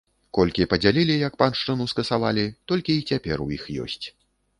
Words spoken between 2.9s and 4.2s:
й цяпер у іх ёсць.